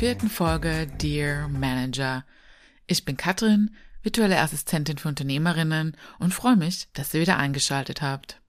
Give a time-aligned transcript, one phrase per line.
[0.00, 2.24] vierten Folge Dear Manager.
[2.86, 8.40] Ich bin Katrin, virtuelle Assistentin für Unternehmerinnen und freue mich, dass ihr wieder eingeschaltet habt.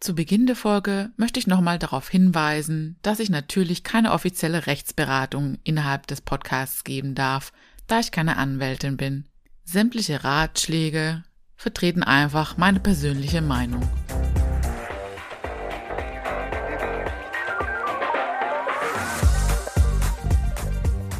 [0.00, 5.58] Zu Beginn der Folge möchte ich nochmal darauf hinweisen, dass ich natürlich keine offizielle Rechtsberatung
[5.62, 7.52] innerhalb des Podcasts geben darf,
[7.86, 9.26] da ich keine Anwältin bin.
[9.62, 11.22] Sämtliche Ratschläge
[11.54, 13.86] vertreten einfach meine persönliche Meinung.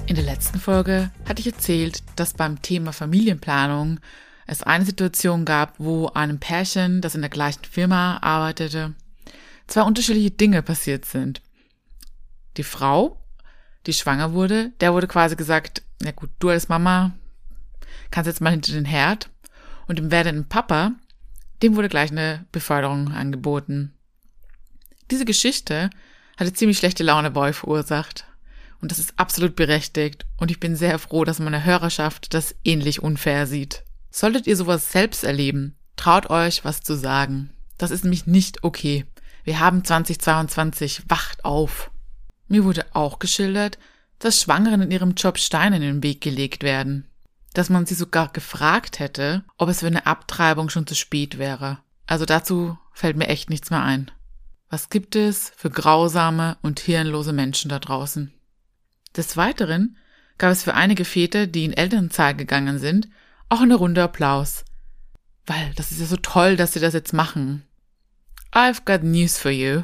[0.06, 3.98] In der letzten Folge hatte ich erzählt, dass beim Thema Familienplanung
[4.46, 8.94] es eine Situation gab, wo einem Pärchen, das in der gleichen Firma arbeitete,
[9.66, 11.42] zwei unterschiedliche Dinge passiert sind.
[12.56, 13.20] Die Frau,
[13.86, 17.12] die schwanger wurde, der wurde quasi gesagt, ja gut, du als Mama
[18.12, 19.28] kannst jetzt mal hinter den Herd.
[19.88, 20.92] Und dem werdenden Papa,
[21.62, 23.92] dem wurde gleich eine Beförderung angeboten.
[25.10, 25.90] Diese Geschichte
[26.36, 28.24] hatte ziemlich schlechte Laune bei euch verursacht.
[28.80, 30.26] Und das ist absolut berechtigt.
[30.36, 33.84] Und ich bin sehr froh, dass meine Hörerschaft das ähnlich unfair sieht.
[34.10, 37.50] Solltet ihr sowas selbst erleben, traut euch, was zu sagen.
[37.78, 39.04] Das ist nämlich nicht okay.
[39.44, 41.90] Wir haben 2022, wacht auf.
[42.48, 43.78] Mir wurde auch geschildert,
[44.18, 47.06] dass Schwangeren in ihrem Job Steine in den Weg gelegt werden.
[47.52, 51.78] Dass man sie sogar gefragt hätte, ob es für eine Abtreibung schon zu spät wäre.
[52.06, 54.10] Also dazu fällt mir echt nichts mehr ein.
[54.68, 58.32] Was gibt es für grausame und hirnlose Menschen da draußen?
[59.16, 59.96] Des Weiteren
[60.38, 63.08] gab es für einige Väter, die in Elternzeit gegangen sind,
[63.48, 64.64] auch eine Runde Applaus.
[65.46, 67.62] Weil das ist ja so toll, dass sie das jetzt machen.
[68.52, 69.82] I've got news for you.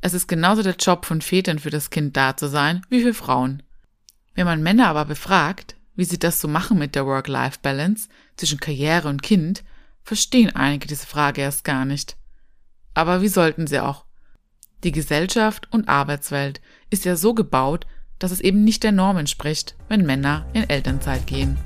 [0.00, 3.14] Es ist genauso der Job von Vätern für das Kind da zu sein, wie für
[3.14, 3.62] Frauen.
[4.34, 9.08] Wenn man Männer aber befragt, wie sie das so machen mit der Work-Life-Balance zwischen Karriere
[9.08, 9.64] und Kind,
[10.04, 12.16] verstehen einige diese Frage erst gar nicht.
[12.94, 14.04] Aber wie sollten sie auch?
[14.84, 17.86] Die Gesellschaft und Arbeitswelt ist ja so gebaut,
[18.18, 21.56] dass es eben nicht der Norm entspricht, wenn Männer in Elternzeit gehen.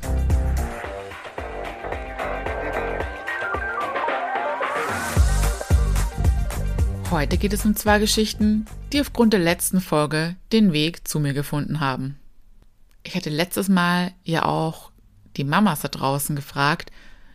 [7.11, 11.35] Heute geht es um zwei Geschichten, die aufgrund der letzten Folge den Weg zu mir
[11.35, 12.17] gefunden haben.
[13.03, 14.91] Ich hatte letztes Mal ja auch
[15.37, 16.91] die Mamas da draußen gefragt,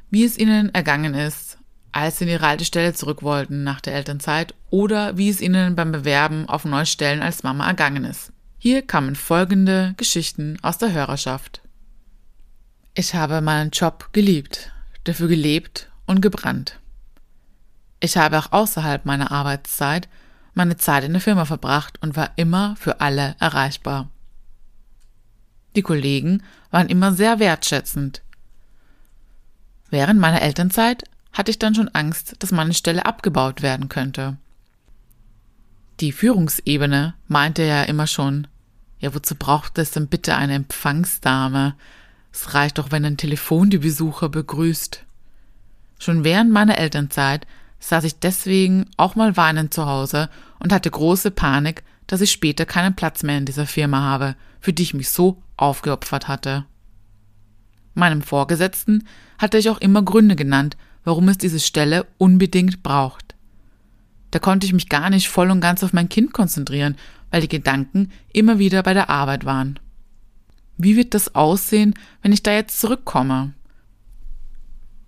[0.10, 1.58] wie es ihnen ergangen ist,
[1.92, 5.76] als sie in ihre alte Stelle zurück wollten nach der Elternzeit oder wie es ihnen
[5.76, 8.32] beim Bewerben auf neue Stellen als Mama ergangen ist.
[8.60, 11.62] Hier kamen folgende Geschichten aus der Hörerschaft.
[12.96, 14.72] Ich habe meinen Job geliebt,
[15.04, 16.80] dafür gelebt und gebrannt.
[18.00, 20.10] Ich habe auch außerhalb meiner Arbeitszeit
[20.56, 24.10] meine Zeit in der Firma verbracht und war immer für alle erreichbar.
[25.76, 26.42] Die Kollegen
[26.72, 28.24] waren immer sehr wertschätzend.
[29.92, 34.38] Während meiner Elternzeit hatte ich dann schon Angst, dass meine Stelle abgebaut werden könnte.
[36.00, 38.48] Die Führungsebene meinte ja immer schon,
[39.00, 41.76] ja, wozu braucht es denn bitte eine Empfangsdame?
[42.32, 45.04] Es reicht doch, wenn ein Telefon die Besucher begrüßt.
[46.00, 47.48] Schon während meiner Elternzeit
[47.80, 52.66] saß ich deswegen auch mal weinend zu Hause und hatte große Panik, dass ich später
[52.66, 56.66] keinen Platz mehr in dieser Firma habe, für die ich mich so aufgeopfert hatte.
[57.96, 59.08] Meinem Vorgesetzten
[59.40, 63.36] hatte ich auch immer Gründe genannt, warum es diese Stelle unbedingt braucht.
[64.32, 66.96] Da konnte ich mich gar nicht voll und ganz auf mein Kind konzentrieren,
[67.32, 69.80] weil die Gedanken immer wieder bei der Arbeit waren.
[70.78, 73.54] Wie wird das aussehen, wenn ich da jetzt zurückkomme?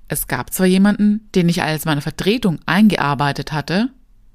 [0.07, 3.89] Es gab zwar jemanden, den ich als meine Vertretung eingearbeitet hatte,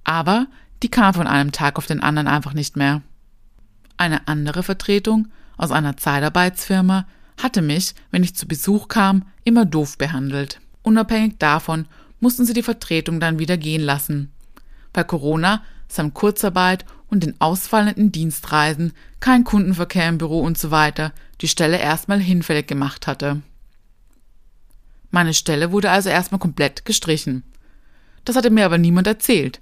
[0.04, 0.46] aber
[0.82, 3.02] die kam von einem Tag auf den anderen einfach nicht mehr.
[3.96, 7.06] Eine andere Vertretung aus einer Zeitarbeitsfirma
[7.42, 10.60] hatte mich, wenn ich zu Besuch kam, immer doof behandelt.
[10.82, 11.86] Unabhängig davon
[12.20, 14.30] mussten sie die Vertretung dann wieder gehen lassen,
[14.94, 21.12] bei Corona samt Kurzarbeit und den ausfallenden Dienstreisen, kein Kundenverkehr im Büro und so weiter
[21.42, 23.42] die Stelle erstmal hinfällig gemacht hatte.
[25.10, 27.44] Meine Stelle wurde also erstmal komplett gestrichen.
[28.24, 29.60] Das hatte mir aber niemand erzählt.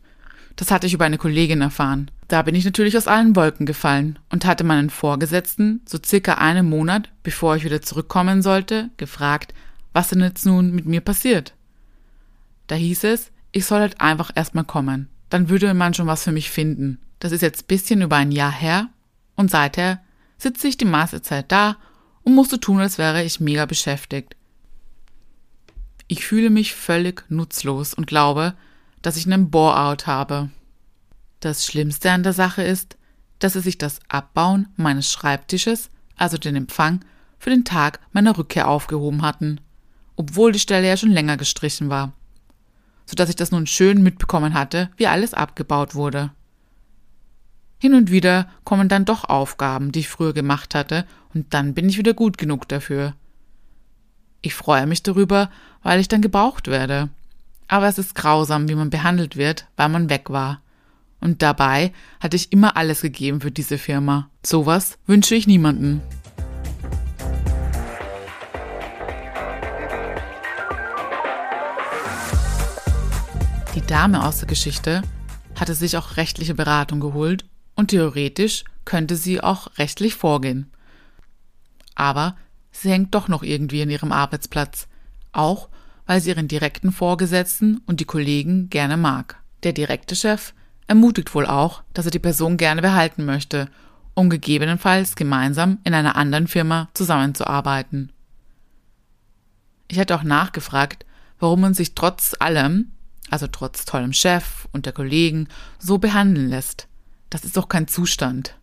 [0.57, 2.11] Das hatte ich über eine Kollegin erfahren.
[2.29, 6.69] Da bin ich natürlich aus allen Wolken gefallen und hatte meinen Vorgesetzten, so circa einen
[6.69, 9.55] Monat, bevor ich wieder zurückkommen sollte, gefragt,
[9.93, 11.55] was denn jetzt nun mit mir passiert.
[12.67, 16.33] Da hieß es, ich soll halt einfach erstmal kommen dann würde man schon was für
[16.33, 16.99] mich finden.
[17.19, 18.91] Das ist jetzt bisschen über ein Jahr her
[19.35, 20.03] und seither
[20.37, 21.79] sitze ich die meiste Zeit da
[22.23, 24.37] und musste tun, als wäre ich mega beschäftigt.
[26.07, 28.53] Ich fühle mich völlig nutzlos und glaube,
[29.01, 30.51] dass ich einen Bore-out habe.
[31.41, 32.99] Das Schlimmste an der Sache ist,
[33.39, 37.07] dass sie sich das Abbauen meines Schreibtisches, also den Empfang,
[37.39, 39.63] für den Tag meiner Rückkehr aufgehoben hatten,
[40.15, 42.13] obwohl die Stelle ja schon länger gestrichen war
[43.07, 46.31] sodass ich das nun schön mitbekommen hatte, wie alles abgebaut wurde.
[47.79, 51.05] hin und wieder kommen dann doch Aufgaben, die ich früher gemacht hatte,
[51.35, 53.15] und dann bin ich wieder gut genug dafür.
[54.41, 55.51] Ich freue mich darüber,
[55.83, 57.09] weil ich dann gebraucht werde.
[57.69, 60.61] Aber es ist grausam, wie man behandelt wird, weil man weg war.
[61.21, 64.29] Und dabei hatte ich immer alles gegeben für diese Firma.
[64.45, 66.03] Sowas wünsche ich niemanden.
[73.93, 75.03] Dame aus der Geschichte
[75.55, 77.45] hatte sich auch rechtliche Beratung geholt
[77.75, 80.73] und theoretisch könnte sie auch rechtlich vorgehen.
[81.95, 82.35] Aber
[82.71, 84.89] sie hängt doch noch irgendwie an ihrem Arbeitsplatz,
[85.33, 85.69] auch
[86.07, 89.37] weil sie ihren direkten Vorgesetzten und die Kollegen gerne mag.
[89.63, 90.55] Der direkte Chef
[90.87, 93.69] ermutigt wohl auch, dass er die Person gerne behalten möchte,
[94.15, 98.11] um gegebenenfalls gemeinsam in einer anderen Firma zusammenzuarbeiten.
[99.89, 101.05] Ich hätte auch nachgefragt,
[101.39, 102.93] warum man sich trotz allem,
[103.33, 105.49] also trotz tollem Chef und der Kollegen,
[105.79, 106.87] so behandeln lässt.
[107.31, 108.57] Das ist doch kein Zustand.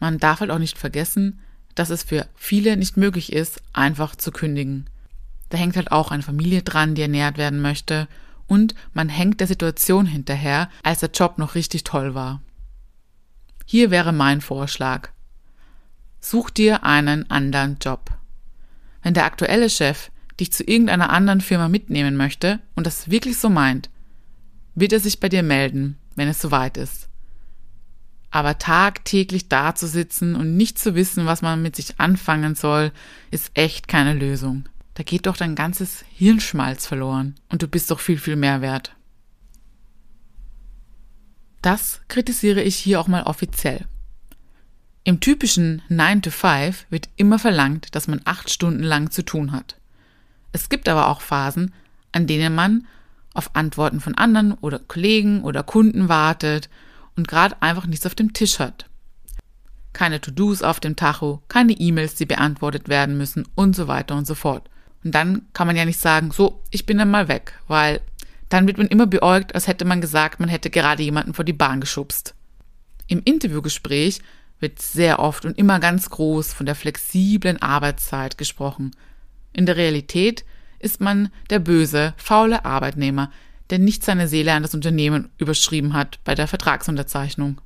[0.00, 1.40] Man darf halt auch nicht vergessen,
[1.76, 4.90] dass es für viele nicht möglich ist, einfach zu kündigen.
[5.48, 8.08] Da hängt halt auch eine Familie dran, die ernährt werden möchte,
[8.48, 12.42] und man hängt der Situation hinterher, als der Job noch richtig toll war.
[13.64, 15.10] Hier wäre mein Vorschlag.
[16.18, 18.10] Such dir einen anderen Job.
[19.04, 20.10] Wenn der aktuelle Chef
[20.40, 23.88] dich zu irgendeiner anderen Firma mitnehmen möchte und das wirklich so meint,
[24.74, 27.08] wird er sich bei dir melden, wenn es soweit ist.
[28.30, 32.92] Aber tagtäglich dazusitzen und nicht zu wissen, was man mit sich anfangen soll,
[33.30, 34.68] ist echt keine Lösung.
[34.94, 38.94] Da geht doch dein ganzes Hirnschmalz verloren und du bist doch viel, viel mehr wert.
[41.62, 43.86] Das kritisiere ich hier auch mal offiziell.
[45.04, 49.52] Im typischen 9 to 5 wird immer verlangt, dass man acht Stunden lang zu tun
[49.52, 49.76] hat.
[50.52, 51.72] Es gibt aber auch Phasen,
[52.12, 52.86] an denen man
[53.34, 56.68] auf Antworten von anderen oder Kollegen oder Kunden wartet
[57.16, 58.86] und gerade einfach nichts auf dem Tisch hat.
[59.92, 64.26] Keine To-Dos auf dem Tacho, keine E-Mails, die beantwortet werden müssen und so weiter und
[64.26, 64.68] so fort.
[65.04, 68.00] Und dann kann man ja nicht sagen, so, ich bin dann mal weg, weil
[68.48, 71.52] dann wird man immer beäugt, als hätte man gesagt, man hätte gerade jemanden vor die
[71.52, 72.34] Bahn geschubst.
[73.06, 74.20] Im Interviewgespräch
[74.58, 78.90] wird sehr oft und immer ganz groß von der flexiblen Arbeitszeit gesprochen.
[79.52, 80.44] In der Realität
[80.80, 83.30] ist man der böse, faule Arbeitnehmer,
[83.70, 87.60] der nicht seine Seele an das Unternehmen überschrieben hat bei der Vertragsunterzeichnung.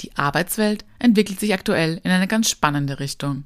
[0.00, 3.44] Die Arbeitswelt entwickelt sich aktuell in eine ganz spannende Richtung,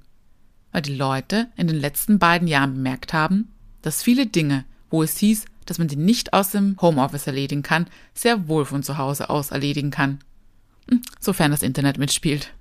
[0.72, 3.52] weil die Leute in den letzten beiden Jahren bemerkt haben,
[3.82, 7.86] dass viele Dinge, wo es hieß, dass man sie nicht aus dem Homeoffice erledigen kann,
[8.12, 10.18] sehr wohl von zu Hause aus erledigen kann.
[10.90, 12.52] Hm, sofern das Internet mitspielt.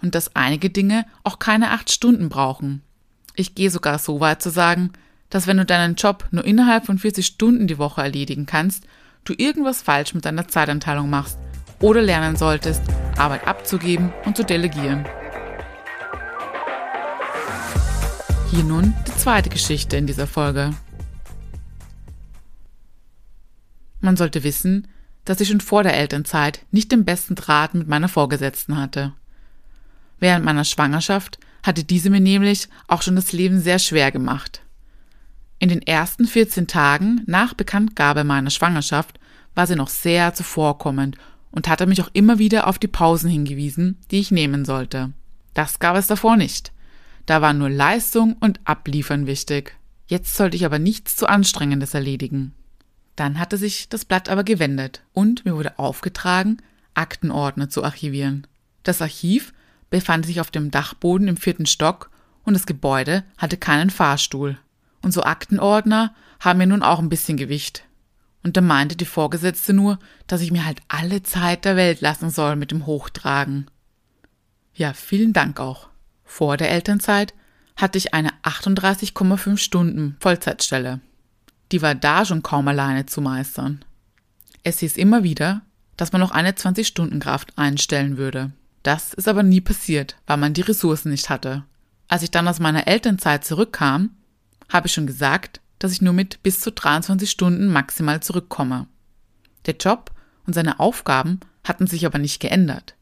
[0.00, 2.82] Und dass einige Dinge auch keine acht Stunden brauchen.
[3.38, 4.92] Ich gehe sogar so weit zu sagen,
[5.30, 8.82] dass wenn du deinen Job nur innerhalb von 40 Stunden die Woche erledigen kannst,
[9.22, 11.38] du irgendwas falsch mit deiner Zeitanteilung machst
[11.78, 12.82] oder lernen solltest,
[13.16, 15.06] Arbeit abzugeben und zu delegieren.
[18.50, 20.74] Hier nun die zweite Geschichte in dieser Folge.
[24.00, 24.88] Man sollte wissen,
[25.24, 29.12] dass ich schon vor der Elternzeit nicht den besten Draht mit meiner Vorgesetzten hatte.
[30.18, 34.62] Während meiner Schwangerschaft hatte diese mir nämlich auch schon das Leben sehr schwer gemacht.
[35.58, 39.18] In den ersten 14 Tagen nach Bekanntgabe meiner Schwangerschaft
[39.54, 41.16] war sie noch sehr zuvorkommend
[41.50, 45.12] und hatte mich auch immer wieder auf die Pausen hingewiesen, die ich nehmen sollte.
[45.54, 46.72] Das gab es davor nicht.
[47.26, 49.76] Da war nur Leistung und Abliefern wichtig.
[50.06, 52.54] Jetzt sollte ich aber nichts zu Anstrengendes erledigen.
[53.16, 56.58] Dann hatte sich das Blatt aber gewendet und mir wurde aufgetragen,
[56.94, 58.46] Aktenordner zu archivieren.
[58.84, 59.52] Das Archiv
[59.90, 62.10] befand sich auf dem Dachboden im vierten Stock
[62.44, 64.58] und das Gebäude hatte keinen Fahrstuhl.
[65.02, 67.84] Und so Aktenordner haben mir nun auch ein bisschen Gewicht.
[68.42, 72.30] Und da meinte die Vorgesetzte nur, dass ich mir halt alle Zeit der Welt lassen
[72.30, 73.70] soll mit dem Hochtragen.
[74.74, 75.88] Ja, vielen Dank auch.
[76.24, 77.34] Vor der Elternzeit
[77.76, 81.00] hatte ich eine 38,5 Stunden Vollzeitstelle.
[81.72, 83.84] Die war da schon kaum alleine zu meistern.
[84.62, 85.62] Es hieß immer wieder,
[85.96, 88.52] dass man noch eine 20-Stunden-Kraft einstellen würde.
[88.82, 91.64] Das ist aber nie passiert, weil man die Ressourcen nicht hatte.
[92.08, 94.10] Als ich dann aus meiner Elternzeit zurückkam,
[94.68, 98.86] habe ich schon gesagt, dass ich nur mit bis zu 23 Stunden maximal zurückkomme.
[99.66, 100.10] Der Job
[100.46, 102.94] und seine Aufgaben hatten sich aber nicht geändert.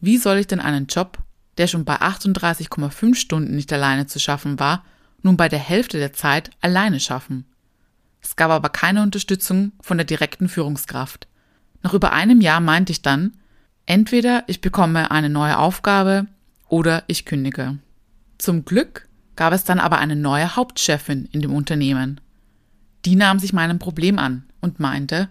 [0.00, 1.18] Wie soll ich denn einen Job,
[1.58, 4.84] der schon bei 38,5 Stunden nicht alleine zu schaffen war,
[5.22, 7.46] nun bei der Hälfte der Zeit alleine schaffen?
[8.22, 11.26] Es gab aber keine Unterstützung von der direkten Führungskraft.
[11.82, 13.32] Nach über einem Jahr meinte ich dann,
[13.90, 16.26] entweder ich bekomme eine neue Aufgabe
[16.68, 17.78] oder ich kündige.
[18.38, 22.20] Zum Glück gab es dann aber eine neue Hauptchefin in dem Unternehmen.
[23.04, 25.28] Die nahm sich meinem Problem an und meinte,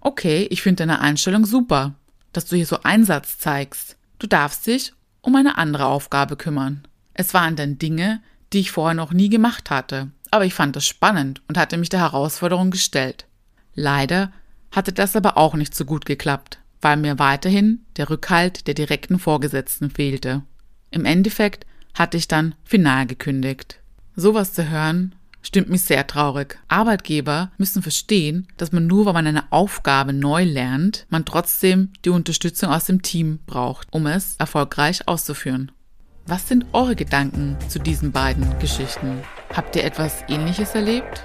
[0.00, 1.94] okay, ich finde deine Einstellung super.
[2.32, 3.96] dass du hier so Einsatz zeigst.
[4.18, 6.88] Du darfst dich um eine andere Aufgabe kümmern.
[7.12, 8.22] Es waren dann Dinge,
[8.52, 11.90] die ich vorher noch nie gemacht hatte, aber ich fand es spannend und hatte mich
[11.90, 13.26] der Herausforderung gestellt.
[13.74, 14.32] Leider
[14.72, 19.18] hatte das aber auch nicht so gut geklappt, weil mir weiterhin der Rückhalt der direkten
[19.18, 20.42] Vorgesetzten fehlte.
[20.90, 21.64] Im Endeffekt
[21.94, 23.80] hatte ich dann final gekündigt.
[24.14, 26.58] Sowas zu hören stimmt mich sehr traurig.
[26.68, 32.10] Arbeitgeber müssen verstehen, dass man nur, weil man eine Aufgabe neu lernt, man trotzdem die
[32.10, 35.72] Unterstützung aus dem Team braucht, um es erfolgreich auszuführen.
[36.26, 39.22] Was sind eure Gedanken zu diesen beiden Geschichten?
[39.54, 41.22] Habt ihr etwas Ähnliches erlebt?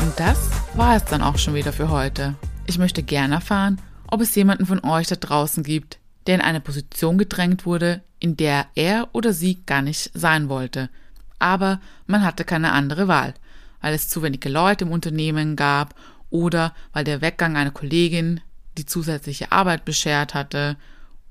[0.00, 0.38] Und das
[0.74, 2.34] war es dann auch schon wieder für heute.
[2.68, 6.60] Ich möchte gerne erfahren, ob es jemanden von euch da draußen gibt, der in eine
[6.60, 10.90] Position gedrängt wurde, in der er oder sie gar nicht sein wollte.
[11.38, 13.32] Aber man hatte keine andere Wahl,
[13.80, 15.94] weil es zu wenige Leute im Unternehmen gab
[16.28, 18.42] oder weil der Weggang einer Kollegin
[18.76, 20.76] die zusätzliche Arbeit beschert hatte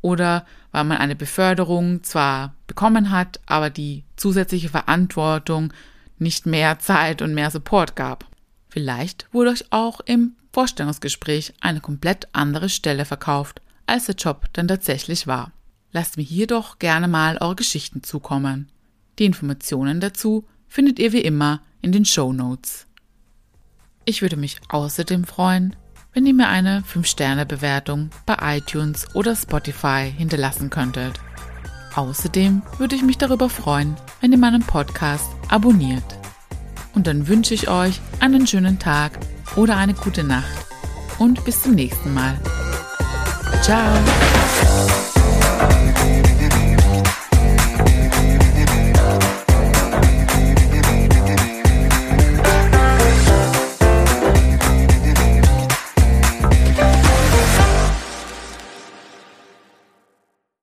[0.01, 5.71] oder weil man eine Beförderung zwar bekommen hat, aber die zusätzliche Verantwortung
[6.17, 8.25] nicht mehr Zeit und mehr Support gab.
[8.69, 14.67] Vielleicht wurde euch auch im Vorstellungsgespräch eine komplett andere Stelle verkauft, als der Job dann
[14.67, 15.51] tatsächlich war.
[15.91, 18.71] Lasst mir hier doch gerne mal eure Geschichten zukommen.
[19.19, 22.87] Die Informationen dazu findet ihr wie immer in den Show Notes.
[24.03, 25.75] Ich würde mich außerdem freuen,
[26.13, 31.19] wenn ihr mir eine 5-Sterne-Bewertung bei iTunes oder Spotify hinterlassen könntet.
[31.93, 36.17] Außerdem würde ich mich darüber freuen, wenn ihr meinen Podcast abonniert.
[36.95, 39.19] Und dann wünsche ich euch einen schönen Tag
[39.55, 40.67] oder eine gute Nacht
[41.17, 42.37] und bis zum nächsten Mal.
[43.61, 43.93] Ciao!